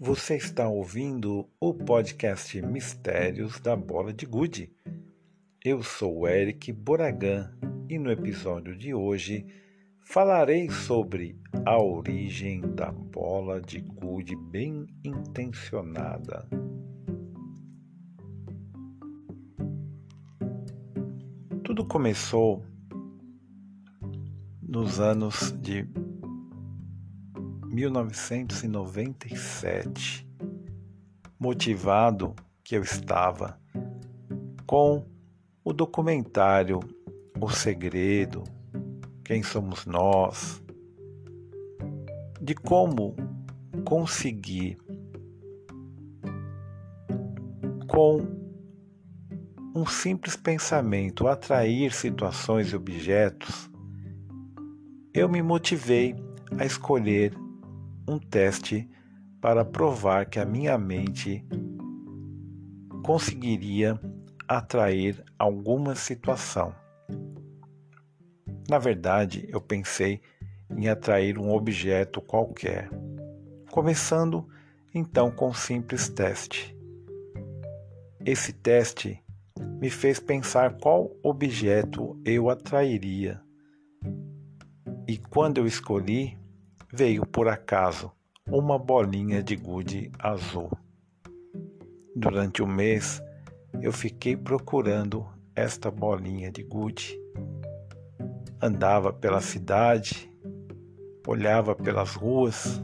[0.00, 4.70] Você está ouvindo o podcast Mistérios da Bola de Gude.
[5.64, 7.52] Eu sou o Eric Boragan
[7.88, 9.44] e no episódio de hoje
[10.04, 16.48] falarei sobre a origem da bola de gude bem intencionada.
[21.64, 22.64] Tudo começou
[24.62, 25.88] nos anos de
[27.78, 30.26] 1997,
[31.38, 33.56] motivado que eu estava
[34.66, 35.06] com
[35.62, 36.80] o documentário
[37.40, 38.42] O Segredo,
[39.24, 40.60] Quem Somos Nós,
[42.40, 43.14] de como
[43.84, 44.76] conseguir
[47.86, 48.26] com
[49.72, 53.70] um simples pensamento atrair situações e objetos,
[55.14, 56.16] eu me motivei
[56.58, 57.32] a escolher
[58.08, 58.88] um teste
[59.38, 61.44] para provar que a minha mente
[63.04, 64.00] conseguiria
[64.48, 66.74] atrair alguma situação.
[68.66, 70.22] Na verdade, eu pensei
[70.74, 72.88] em atrair um objeto qualquer,
[73.70, 74.48] começando
[74.94, 76.74] então com um simples teste.
[78.24, 79.22] Esse teste
[79.80, 83.40] me fez pensar qual objeto eu atrairia.
[85.06, 86.37] E quando eu escolhi,
[86.92, 88.10] veio por acaso
[88.50, 90.70] uma bolinha de gude azul.
[92.16, 93.22] Durante um mês
[93.82, 97.18] eu fiquei procurando esta bolinha de gude.
[98.60, 100.30] Andava pela cidade,
[101.26, 102.82] olhava pelas ruas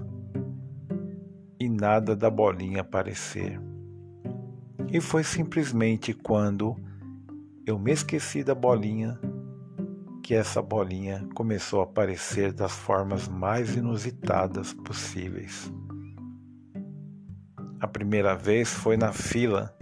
[1.58, 3.58] e nada da bolinha aparecer.
[4.92, 6.76] E foi simplesmente quando
[7.66, 9.18] eu me esqueci da bolinha
[10.24, 15.70] que essa bolinha começou a aparecer das formas mais inusitadas possíveis.
[17.78, 19.76] A primeira vez foi na fila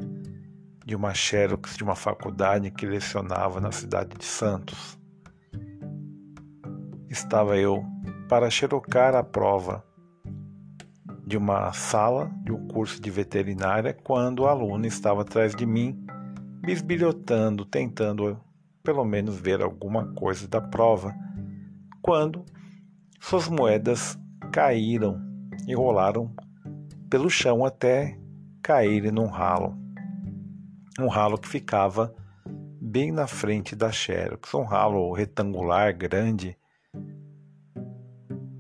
[0.84, 4.98] de uma xerox de uma faculdade que lecionava na cidade de Santos.
[7.08, 7.84] Estava eu
[8.28, 9.84] para xerocar a prova
[11.24, 16.04] de uma sala de um curso de veterinária quando a aluna estava atrás de mim,
[16.62, 18.40] bisbilhotando, tentando
[18.82, 21.14] pelo menos ver alguma coisa da prova,
[22.00, 22.44] quando
[23.20, 24.18] suas moedas
[24.52, 25.20] caíram
[25.66, 26.34] e rolaram
[27.08, 28.18] pelo chão até
[28.62, 29.78] caírem num ralo.
[30.98, 32.14] Um ralo que ficava
[32.80, 36.58] bem na frente da Xerox, um ralo retangular grande.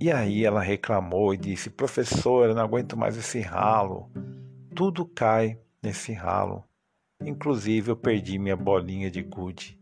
[0.00, 4.10] E aí ela reclamou e disse: Professor, eu não aguento mais esse ralo.
[4.74, 6.64] Tudo cai nesse ralo.
[7.24, 9.81] Inclusive eu perdi minha bolinha de gude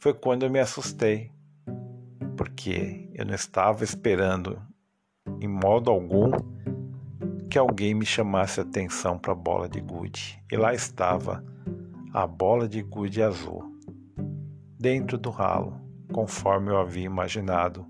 [0.00, 1.30] foi quando eu me assustei,
[2.34, 4.58] porque eu não estava esperando
[5.42, 6.32] em modo algum
[7.50, 10.42] que alguém me chamasse atenção para a bola de gude.
[10.50, 11.44] E lá estava
[12.14, 13.62] a bola de gude azul,
[14.78, 15.78] dentro do ralo,
[16.10, 17.86] conforme eu havia imaginado.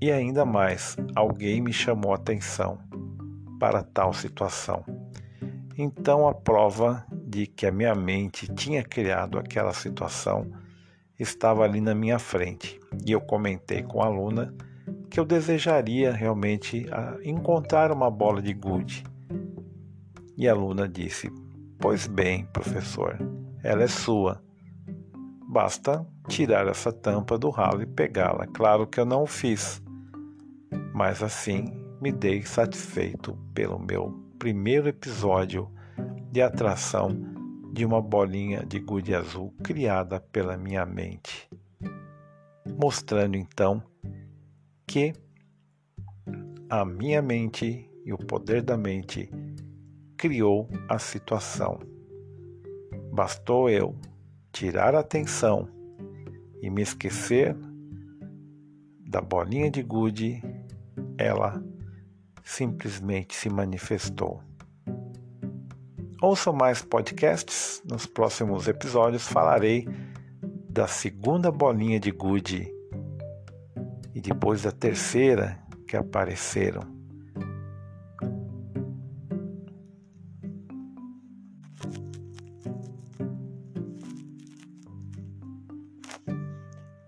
[0.00, 2.76] E ainda mais, alguém me chamou atenção
[3.60, 4.84] para tal situação.
[5.76, 10.50] Então a prova de que a minha mente tinha criado aquela situação
[11.18, 14.54] estava ali na minha frente e eu comentei com a aluna
[15.10, 19.04] que eu desejaria realmente ah, encontrar uma bola de gude.
[20.36, 21.30] E a aluna disse:
[21.78, 23.18] Pois bem, professor,
[23.62, 24.42] ela é sua.
[25.48, 28.46] Basta tirar essa tampa do ralo e pegá-la.
[28.46, 29.82] Claro que eu não o fiz,
[30.94, 35.68] mas assim me dei satisfeito pelo meu primeiro episódio
[36.30, 37.37] de atração
[37.72, 41.48] de uma bolinha de gude azul criada pela minha mente,
[42.78, 43.82] mostrando então
[44.86, 45.12] que
[46.70, 49.30] a minha mente e o poder da mente
[50.16, 51.78] criou a situação.
[53.12, 53.94] Bastou eu
[54.52, 55.68] tirar a atenção
[56.60, 57.56] e me esquecer
[59.08, 60.42] da bolinha de gude,
[61.16, 61.62] ela
[62.44, 64.42] simplesmente se manifestou.
[66.20, 67.80] Ouça mais podcasts.
[67.88, 69.86] Nos próximos episódios falarei
[70.68, 72.68] da segunda bolinha de gude
[74.12, 75.56] e depois da terceira
[75.86, 76.82] que apareceram.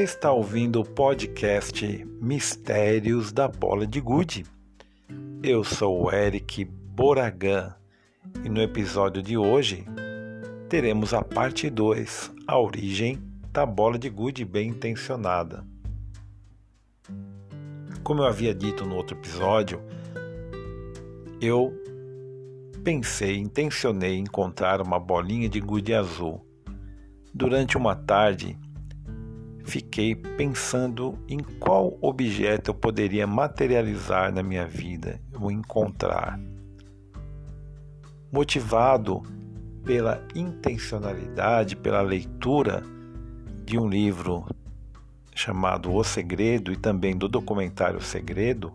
[0.06, 1.84] Está ouvindo o podcast
[2.22, 4.46] Mistérios da Bola de Gude.
[5.42, 7.74] Eu sou o Eric Boragan
[8.44, 9.84] e no episódio de hoje
[10.68, 13.20] teremos a parte 2, a origem
[13.52, 15.66] da bola de gude bem intencionada.
[18.04, 19.82] Como eu havia dito no outro episódio,
[21.40, 21.74] eu
[22.84, 26.46] pensei, intencionei encontrar uma bolinha de gude azul.
[27.34, 28.56] Durante uma tarde,
[29.66, 36.38] fiquei pensando em qual objeto eu poderia materializar na minha vida ou encontrar.
[38.32, 39.22] Motivado
[39.84, 42.82] pela intencionalidade, pela leitura
[43.64, 44.46] de um livro
[45.34, 48.72] chamado O Segredo e também do documentário O Segredo,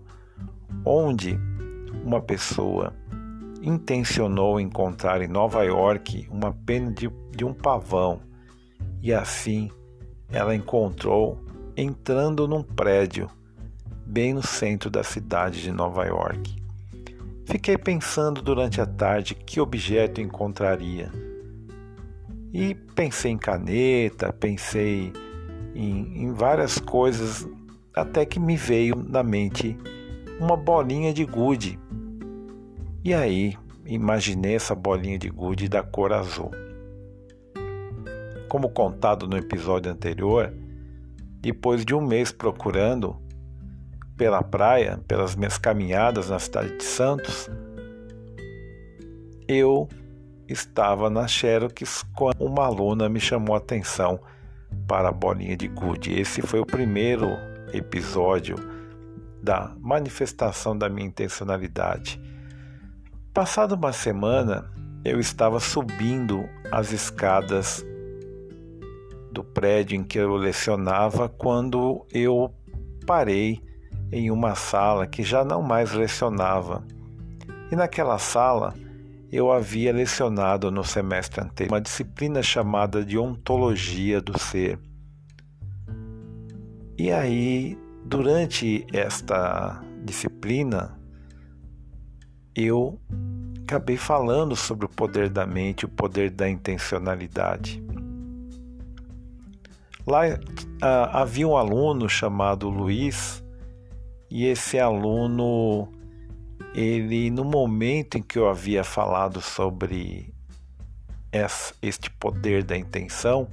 [0.85, 1.39] onde
[2.03, 2.93] uma pessoa
[3.61, 8.21] intencionou encontrar em Nova York uma pena de, de um pavão
[9.01, 9.69] e assim
[10.31, 11.37] ela encontrou
[11.75, 13.29] entrando num prédio
[14.05, 16.55] bem no centro da cidade de Nova York.
[17.45, 21.11] Fiquei pensando durante a tarde que objeto encontraria.
[22.53, 25.11] E pensei em caneta, pensei
[25.73, 27.47] em, em várias coisas,
[27.93, 29.77] até que me veio na mente
[30.39, 31.79] uma bolinha de gude.
[33.03, 36.51] E aí imaginei essa bolinha de gude da cor azul.
[38.51, 40.53] Como contado no episódio anterior,
[41.39, 43.15] depois de um mês procurando
[44.17, 47.49] pela praia, pelas minhas caminhadas na cidade de Santos,
[49.47, 49.87] eu
[50.49, 54.19] estava na Xerox quando uma aluna me chamou a atenção
[54.85, 56.19] para a bolinha de gude.
[56.19, 57.29] Esse foi o primeiro
[57.71, 58.57] episódio
[59.41, 62.21] da manifestação da minha intencionalidade.
[63.33, 64.69] Passada uma semana,
[65.05, 67.85] eu estava subindo as escadas
[69.31, 72.53] do prédio em que eu lecionava quando eu
[73.05, 73.61] parei
[74.11, 76.83] em uma sala que já não mais lecionava.
[77.71, 78.73] E naquela sala
[79.31, 84.77] eu havia lecionado no semestre anterior uma disciplina chamada de ontologia do ser.
[86.97, 90.99] E aí, durante esta disciplina,
[92.53, 92.99] eu
[93.63, 97.81] acabei falando sobre o poder da mente, o poder da intencionalidade.
[100.05, 100.37] Lá uh,
[101.11, 103.43] havia um aluno chamado Luiz
[104.29, 105.87] e esse aluno,
[106.73, 110.33] ele no momento em que eu havia falado sobre
[111.81, 113.47] este poder da intenção,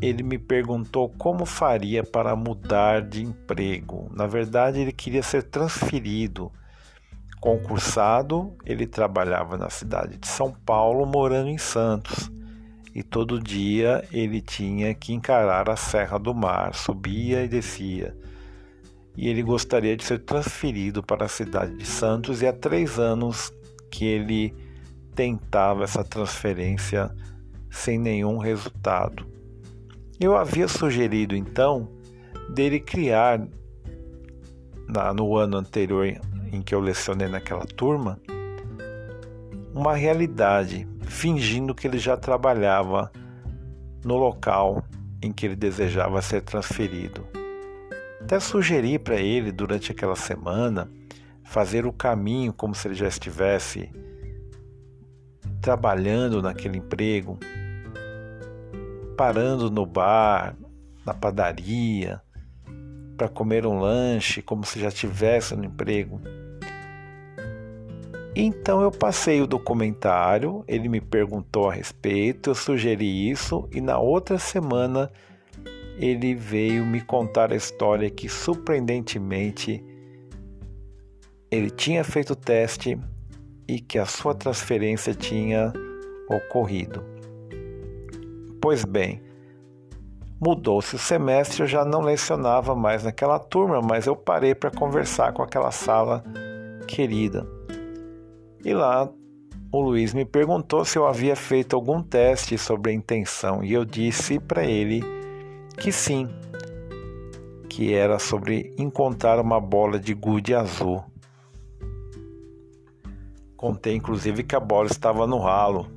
[0.00, 4.10] ele me perguntou como faria para mudar de emprego.
[4.12, 6.50] Na verdade, ele queria ser transferido.
[7.40, 12.30] Concursado, ele trabalhava na cidade de São Paulo, morando em Santos
[12.94, 18.16] e todo dia ele tinha que encarar a Serra do Mar, subia e descia.
[19.16, 23.52] E ele gostaria de ser transferido para a cidade de Santos, e há três anos
[23.90, 24.54] que ele
[25.14, 27.10] tentava essa transferência
[27.70, 29.26] sem nenhum resultado.
[30.20, 31.88] Eu havia sugerido então
[32.50, 33.40] dele criar,
[35.16, 36.06] no ano anterior
[36.52, 38.20] em que eu lecionei naquela turma,
[39.72, 43.10] uma realidade fingindo que ele já trabalhava
[44.04, 44.84] no local
[45.22, 47.26] em que ele desejava ser transferido.
[48.20, 50.88] Até sugeri para ele durante aquela semana
[51.42, 53.90] fazer o caminho como se ele já estivesse
[55.60, 57.38] trabalhando naquele emprego,
[59.16, 60.54] parando no bar,
[61.04, 62.20] na padaria,
[63.16, 66.20] para comer um lanche como se já estivesse no emprego.
[68.36, 73.96] Então eu passei o documentário, ele me perguntou a respeito, eu sugeri isso e na
[73.98, 75.10] outra semana
[75.96, 79.84] ele veio me contar a história que surpreendentemente
[81.48, 82.98] ele tinha feito o teste
[83.68, 85.72] e que a sua transferência tinha
[86.28, 87.04] ocorrido.
[88.60, 89.22] Pois bem,
[90.40, 95.32] mudou-se o semestre, eu já não lecionava mais naquela turma, mas eu parei para conversar
[95.32, 96.24] com aquela sala
[96.88, 97.53] querida.
[98.64, 99.10] E lá
[99.70, 103.84] o Luiz me perguntou se eu havia feito algum teste sobre a intenção e eu
[103.84, 105.02] disse para ele
[105.76, 106.28] que sim,
[107.68, 111.04] que era sobre encontrar uma bola de gude azul.
[113.56, 115.88] Contei inclusive que a bola estava no ralo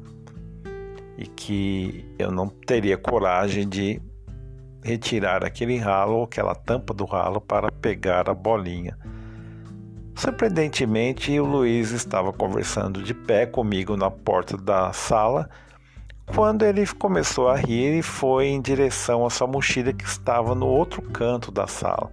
[1.18, 4.02] e que eu não teria coragem de
[4.84, 8.98] retirar aquele ralo, aquela tampa do ralo para pegar a bolinha.
[10.18, 15.48] Surpreendentemente, o Luiz estava conversando de pé comigo na porta da sala
[16.34, 20.66] quando ele começou a rir e foi em direção à sua mochila que estava no
[20.66, 22.12] outro canto da sala.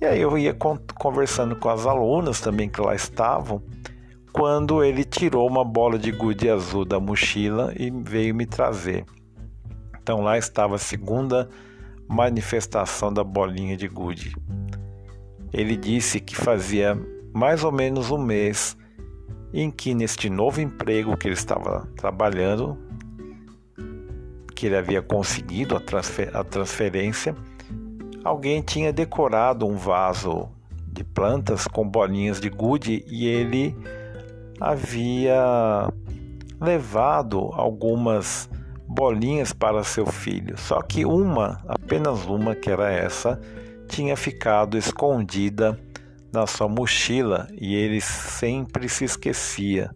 [0.00, 0.56] E aí eu ia
[0.98, 3.62] conversando com as alunas também que lá estavam,
[4.32, 9.04] quando ele tirou uma bola de gude azul da mochila e veio me trazer.
[10.00, 11.46] Então lá estava a segunda
[12.08, 14.34] manifestação da bolinha de gude.
[15.52, 16.98] Ele disse que fazia
[17.32, 18.76] mais ou menos um mês
[19.52, 22.78] em que neste novo emprego que ele estava trabalhando,
[24.54, 27.34] que ele havia conseguido a, transfer a transferência,
[28.22, 30.48] alguém tinha decorado um vaso
[30.92, 33.76] de plantas com bolinhas de gude e ele
[34.60, 35.88] havia
[36.60, 38.48] levado algumas
[38.86, 40.58] bolinhas para seu filho.
[40.58, 43.40] Só que uma, apenas uma, que era essa,
[43.90, 45.78] tinha ficado escondida
[46.32, 49.90] na sua mochila e ele sempre se esquecia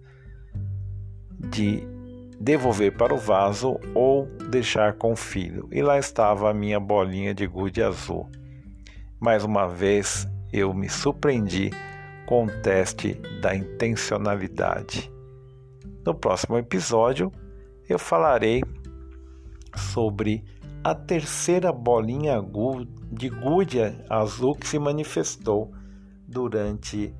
[1.39, 1.87] de
[2.41, 5.69] devolver para o vaso ou deixar com o filho.
[5.71, 8.29] E lá estava a minha bolinha de gude azul.
[9.21, 11.71] Mais uma vez eu me surpreendi
[12.27, 15.11] com o teste da intencionalidade.
[16.05, 17.31] No próximo episódio
[17.89, 18.61] eu falarei
[19.77, 20.45] sobre
[20.85, 22.41] a terceira bolinha
[23.11, 25.73] de gude azul que se manifestou
[26.29, 27.13] durante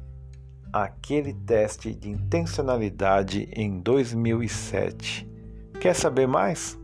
[0.71, 5.27] aquele teste de intencionalidade em 2007.
[5.81, 6.79] Quer saber mais?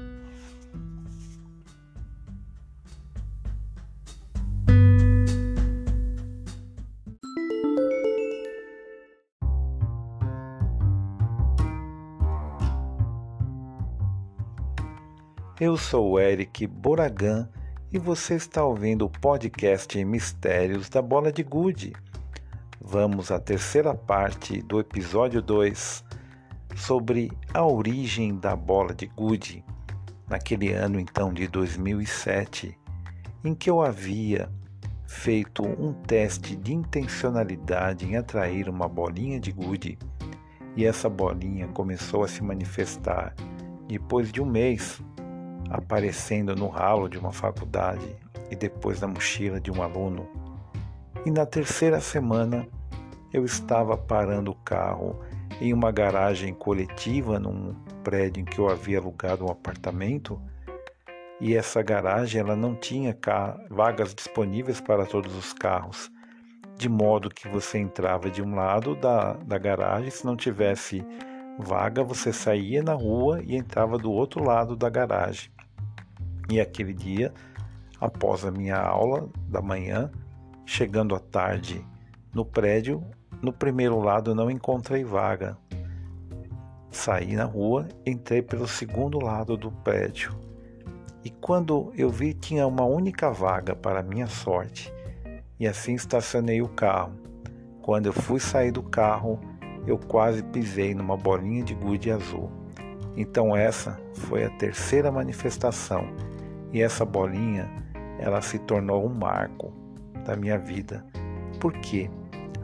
[15.60, 17.50] Eu sou o Eric Boragan
[17.92, 21.94] e você está ouvindo o podcast Mistérios da Bola de Gude.
[22.80, 26.04] Vamos à terceira parte do episódio 2
[26.76, 29.66] sobre a origem da bola de gude,
[30.30, 32.78] naquele ano então de 2007,
[33.44, 34.52] em que eu havia
[35.08, 39.98] feito um teste de intencionalidade em atrair uma bolinha de gude.
[40.76, 43.34] E essa bolinha começou a se manifestar
[43.88, 45.02] depois de um mês,
[45.70, 48.16] aparecendo no ralo de uma faculdade
[48.50, 50.28] e depois na mochila de um aluno.
[51.26, 52.68] E na terceira semana
[53.34, 55.20] eu estava parando o carro
[55.60, 60.42] em uma garagem coletiva num prédio em que eu havia alugado um apartamento
[61.40, 63.16] e essa garagem ela não tinha
[63.70, 66.12] vagas disponíveis para todos os carros,
[66.76, 71.06] de modo que você entrava de um lado da, da garagem, se não tivesse
[71.60, 75.52] vaga, você saía na rua e entrava do outro lado da garagem.
[76.50, 77.34] E aquele dia,
[78.00, 80.10] após a minha aula da manhã,
[80.66, 81.86] chegando à tarde
[82.34, 83.04] no prédio,
[83.42, 85.58] no primeiro lado não encontrei vaga.
[86.90, 90.36] Saí na rua, entrei pelo segundo lado do prédio.
[91.24, 94.92] E quando eu vi, tinha uma única vaga para minha sorte.
[95.60, 97.14] E assim estacionei o carro.
[97.82, 99.40] Quando eu fui sair do carro,
[99.86, 102.50] eu quase pisei numa bolinha de gude azul.
[103.16, 106.08] Então essa foi a terceira manifestação.
[106.74, 107.70] E essa bolinha,
[108.20, 109.74] ela se tornou um marco
[110.26, 111.06] da minha vida.
[111.60, 112.10] Por quê?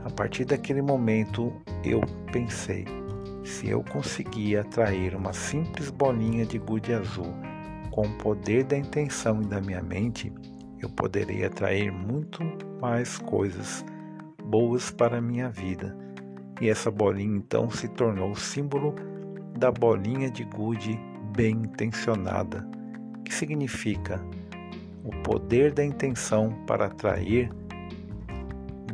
[0.03, 2.85] A partir daquele momento eu pensei:
[3.43, 7.33] se eu conseguir atrair uma simples bolinha de gude azul
[7.91, 10.33] com o poder da intenção e da minha mente,
[10.81, 12.41] eu poderei atrair muito
[12.81, 13.85] mais coisas
[14.43, 15.95] boas para a minha vida.
[16.59, 18.93] E essa bolinha então se tornou o símbolo
[19.57, 20.99] da bolinha de gude
[21.35, 22.67] bem intencionada,
[23.23, 24.21] que significa
[25.03, 27.49] o poder da intenção para atrair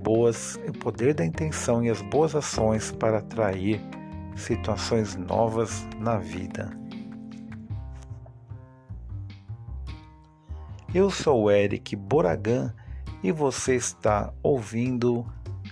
[0.01, 3.81] boas, o poder da intenção e as boas ações para atrair
[4.35, 6.69] situações novas na vida.
[10.93, 12.73] Eu sou Eric Boragan
[13.21, 15.25] e você está ouvindo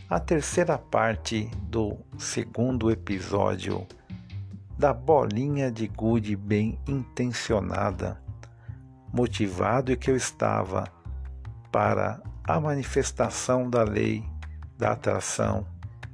[0.09, 3.87] a terceira parte do segundo episódio
[4.77, 8.21] da bolinha de gude bem intencionada,
[9.17, 10.83] motivado e que eu estava
[11.71, 14.23] para a manifestação da lei
[14.77, 15.65] da atração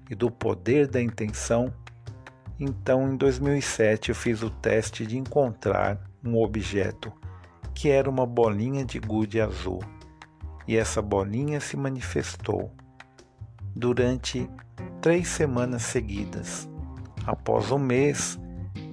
[0.09, 1.73] e do poder da intenção.
[2.57, 7.11] Então, em 2007, eu fiz o teste de encontrar um objeto
[7.73, 9.83] que era uma bolinha de gude azul.
[10.65, 12.71] E essa bolinha se manifestou
[13.75, 14.49] durante
[15.01, 16.69] três semanas seguidas.
[17.27, 18.39] Após um mês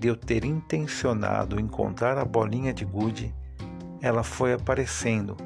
[0.00, 3.32] de eu ter intencionado encontrar a bolinha de gude,
[4.00, 5.36] ela foi aparecendo.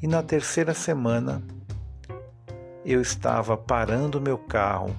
[0.00, 1.42] E na terceira semana
[2.84, 4.94] eu estava parando meu carro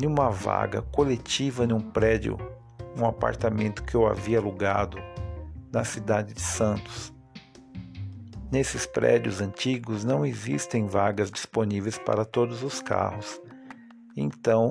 [0.00, 2.36] em uma vaga coletiva em um prédio,
[2.96, 4.98] um apartamento que eu havia alugado
[5.72, 7.14] na cidade de Santos.
[8.52, 13.40] Nesses prédios antigos não existem vagas disponíveis para todos os carros.
[14.16, 14.70] Então,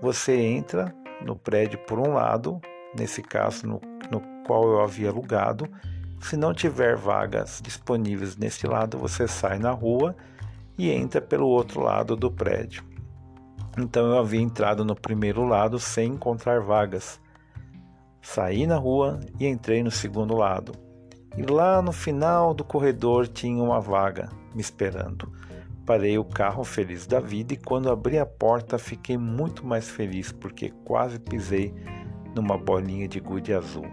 [0.00, 2.60] você entra no prédio por um lado,
[2.98, 5.68] nesse caso no, no qual eu havia alugado.
[6.22, 10.16] Se não tiver vagas disponíveis nesse lado, você sai na rua
[10.78, 12.84] e entra pelo outro lado do prédio.
[13.76, 17.20] Então eu havia entrado no primeiro lado sem encontrar vagas.
[18.22, 20.72] Saí na rua e entrei no segundo lado.
[21.36, 25.30] E lá no final do corredor tinha uma vaga me esperando.
[25.84, 30.30] Parei o carro feliz da vida e quando abri a porta fiquei muito mais feliz
[30.30, 31.74] porque quase pisei
[32.34, 33.86] numa bolinha de gude azul.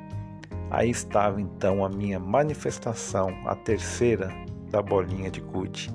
[0.72, 4.32] Aí estava então a minha manifestação, a terceira
[4.70, 5.90] da bolinha de gude.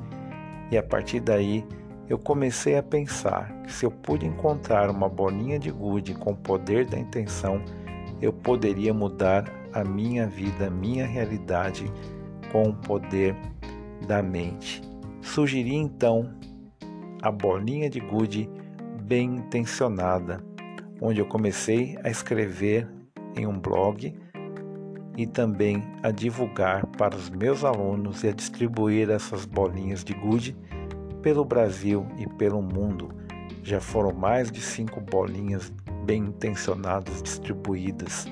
[0.70, 1.64] E a partir daí
[2.08, 6.36] eu comecei a pensar que se eu pude encontrar uma bolinha de gude com o
[6.36, 7.62] poder da intenção,
[8.20, 11.90] eu poderia mudar a minha vida, a minha realidade
[12.52, 13.36] com o poder
[14.06, 14.82] da mente.
[15.22, 16.34] Sugeri então
[17.22, 18.50] a bolinha de gude
[19.02, 20.44] bem intencionada,
[21.00, 22.88] onde eu comecei a escrever
[23.34, 24.14] em um blog
[25.16, 30.56] e também a divulgar para os meus alunos e a distribuir essas bolinhas de gude
[31.22, 33.14] pelo Brasil e pelo mundo.
[33.62, 35.72] Já foram mais de cinco bolinhas
[36.04, 38.26] bem intencionadas distribuídas.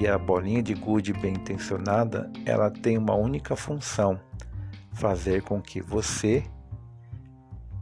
[0.00, 4.18] E a bolinha de gude bem intencionada, ela tem uma única função:
[4.92, 6.44] fazer com que você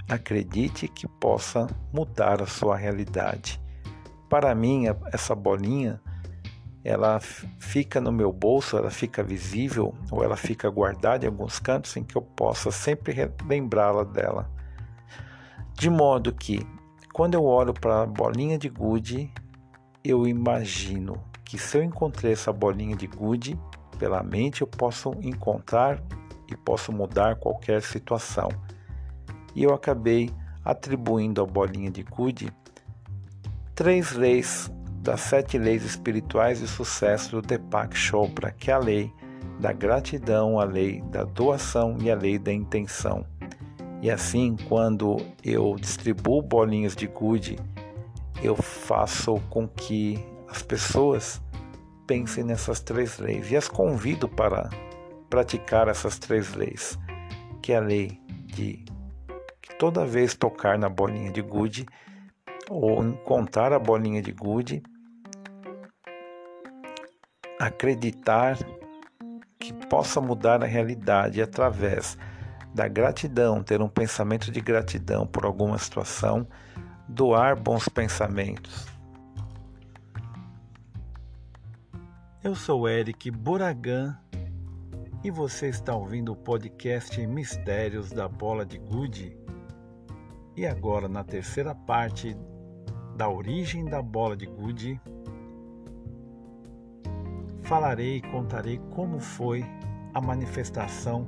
[0.08, 3.60] acredite que possa mudar a sua realidade.
[4.28, 6.00] Para mim, essa bolinha,
[6.84, 11.96] ela fica no meu bolso, ela fica visível ou ela fica guardada em alguns cantos
[11.96, 13.14] em que eu possa sempre
[13.46, 14.50] lembrá-la dela.
[15.74, 16.66] De modo que,
[17.12, 19.32] quando eu olho para a bolinha de gude,
[20.04, 23.58] eu imagino que se eu encontrei essa bolinha de gude
[23.98, 26.02] pela mente, eu posso encontrar
[26.50, 28.48] e posso mudar qualquer situação.
[29.54, 30.30] E eu acabei
[30.64, 32.52] atribuindo à bolinha de Gude
[33.74, 34.70] três leis
[35.02, 39.12] das sete leis espirituais de sucesso do Deepak Chopra, que é a lei
[39.58, 43.26] da gratidão, a lei da doação e a lei da intenção.
[44.00, 47.58] E assim, quando eu distribuo bolinhas de gude,
[48.42, 51.42] eu faço com que as pessoas
[52.06, 54.70] pensem nessas três leis e as convido para
[55.28, 56.96] praticar essas três leis,
[57.60, 58.84] que é a lei de
[59.60, 61.86] que toda vez tocar na bolinha de gude
[62.68, 64.82] ou encontrar a bolinha de gude,
[67.62, 68.58] acreditar
[69.56, 72.18] que possa mudar a realidade através
[72.74, 76.44] da gratidão, ter um pensamento de gratidão por alguma situação,
[77.06, 78.86] doar bons pensamentos.
[82.42, 84.16] Eu sou Eric Buragan
[85.22, 89.36] e você está ouvindo o podcast Mistérios da Bola de Gude.
[90.56, 92.36] E agora, na terceira parte
[93.16, 95.00] da origem da bola de gude,
[97.72, 99.64] falarei e contarei como foi
[100.12, 101.26] a manifestação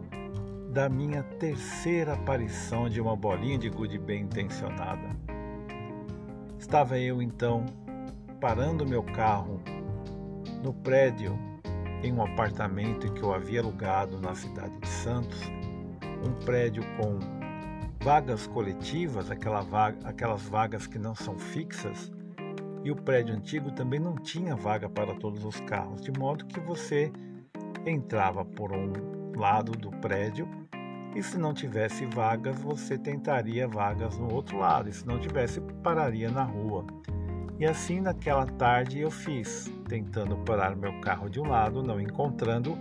[0.74, 5.16] da minha terceira aparição de uma bolinha de gude bem intencionada.
[6.58, 7.64] Estava eu então
[8.42, 9.58] parando meu carro
[10.62, 11.34] no prédio
[12.02, 15.40] em um apartamento que eu havia alugado na cidade de Santos,
[16.22, 17.20] um prédio com
[18.04, 22.12] vagas coletivas, aquela vaga, aquelas vagas que não são fixas,
[22.84, 26.60] e o prédio antigo também não tinha vaga para todos os carros, de modo que
[26.60, 27.10] você
[27.86, 28.92] entrava por um
[29.36, 30.46] lado do prédio
[31.14, 35.60] e se não tivesse vagas, você tentaria vagas no outro lado, e se não tivesse,
[35.82, 36.84] pararia na rua.
[37.56, 42.76] E assim naquela tarde eu fiz, tentando parar meu carro de um lado, não encontrando,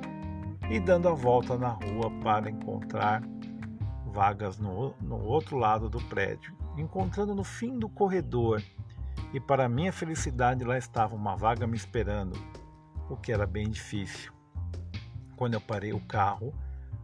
[0.67, 3.21] e dando a volta na rua para encontrar
[4.07, 8.63] vagas no, no outro lado do prédio, encontrando no fim do corredor.
[9.33, 12.37] E para minha felicidade, lá estava uma vaga me esperando,
[13.09, 14.31] o que era bem difícil.
[15.35, 16.53] Quando eu parei o carro,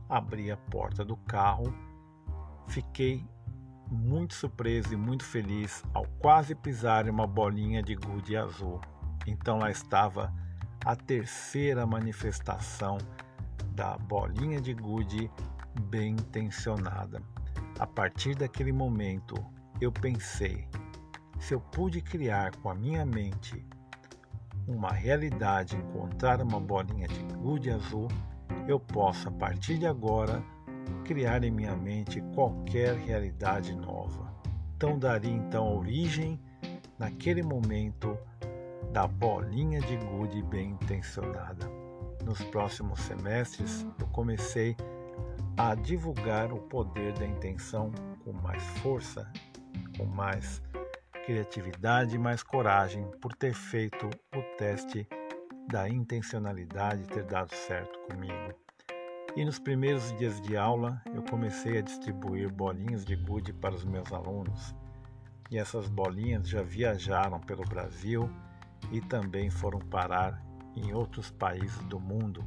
[0.07, 1.73] abri a porta do carro,
[2.67, 3.25] fiquei
[3.89, 8.79] muito surpreso e muito feliz ao quase pisar em uma bolinha de gude azul.
[9.25, 10.31] Então lá estava
[10.85, 12.97] a terceira manifestação
[13.71, 15.29] da bolinha de gude
[15.89, 17.21] bem intencionada.
[17.79, 19.35] A partir daquele momento,
[19.81, 20.67] eu pensei:
[21.39, 23.65] se eu pude criar com a minha mente
[24.67, 28.08] uma realidade, encontrar uma bolinha de gude azul,
[28.67, 30.43] eu posso a partir de agora
[31.06, 34.32] criar em minha mente qualquer realidade nova.
[34.75, 36.39] Então daria então origem
[36.99, 38.17] naquele momento
[38.91, 41.67] da bolinha de gude bem intencionada.
[42.23, 44.75] Nos próximos semestres eu comecei
[45.58, 47.91] a divulgar o poder da intenção
[48.23, 49.32] com mais força,
[49.97, 50.62] com mais
[51.29, 55.07] criatividade e mais coragem por ter feito o teste
[55.67, 58.51] da intencionalidade ter dado certo comigo.
[59.35, 63.85] E nos primeiros dias de aula eu comecei a distribuir bolinhas de gude para os
[63.85, 64.73] meus alunos.
[65.51, 68.27] E essas bolinhas já viajaram pelo Brasil
[68.91, 70.43] e também foram parar
[70.75, 72.43] em outros países do mundo.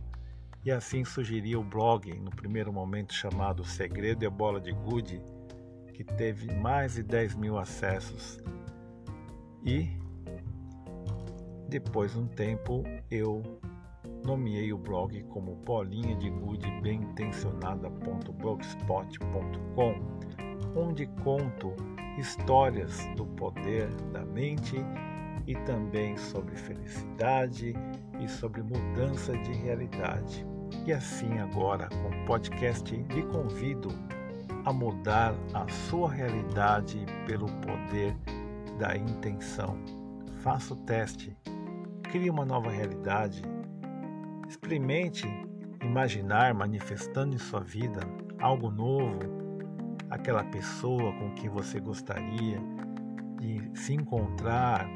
[0.65, 5.23] E assim surgiria o blog, no primeiro momento chamado Segredo e a Bola de Gude,
[5.95, 8.43] que teve mais de 10 mil acessos.
[9.65, 9.89] E
[11.69, 13.43] depois de um tempo eu
[14.25, 19.95] nomeei o blog como bolinha de gude bem intencionada.blogspot.com,
[20.77, 21.75] onde conto
[22.19, 24.77] histórias do poder da mente
[25.47, 27.75] e também sobre felicidade
[28.21, 30.47] e sobre mudança de realidade.
[30.87, 33.89] E assim agora com o podcast lhe convido
[34.65, 38.17] a mudar a sua realidade pelo poder
[38.79, 39.79] da intenção.
[40.37, 41.37] Faça o teste,
[42.03, 43.43] crie uma nova realidade,
[44.49, 45.27] experimente
[45.83, 48.01] imaginar manifestando em sua vida
[48.41, 49.19] algo novo,
[50.11, 52.61] aquela pessoa com quem você gostaria
[53.39, 54.87] de se encontrar,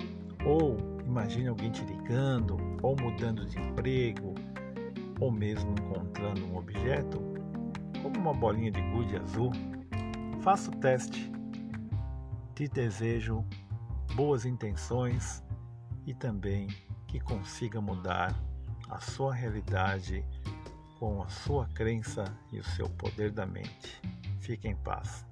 [0.45, 4.35] ou imagine alguém te ligando, ou mudando de emprego,
[5.21, 7.21] ou mesmo encontrando um objeto,
[8.03, 9.51] como uma bolinha de gude azul.
[10.41, 11.33] Faça o teste.
[12.55, 13.45] Te desejo
[14.15, 15.43] boas intenções
[16.07, 16.69] e também
[17.07, 18.35] que consiga mudar
[18.89, 20.25] a sua realidade
[20.99, 24.01] com a sua crença e o seu poder da mente.
[24.41, 25.26] Fique em paz.